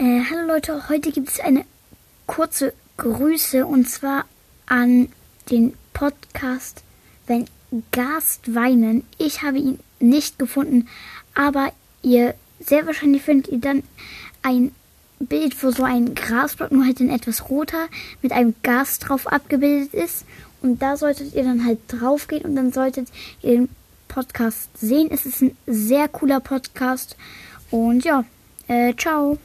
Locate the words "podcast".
5.92-6.84, 24.06-24.70, 26.38-27.16